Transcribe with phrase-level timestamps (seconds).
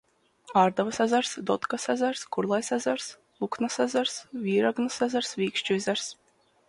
[0.59, 3.05] Ārdavas ezers, Dodkas ezers, Kurlais ezers,
[3.45, 6.09] Luknas ezers, Vīragnas ezers, Višķu ezers.